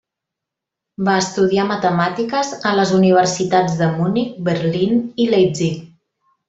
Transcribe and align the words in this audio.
Va 1.09 1.17
estudiar 1.23 1.65
matemàtiques 1.73 2.51
a 2.71 2.73
les 2.81 2.95
universitats 3.03 3.79
de 3.83 3.93
Munic, 4.01 4.35
Berlín 4.51 5.01
i 5.27 5.33
Leipzig. 5.37 5.83